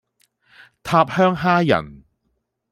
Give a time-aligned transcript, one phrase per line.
[0.81, 2.03] 塔香蝦仁